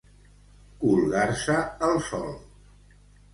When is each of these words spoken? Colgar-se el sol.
Colgar-se 0.83 1.59
el 1.89 2.01
sol. 2.09 2.33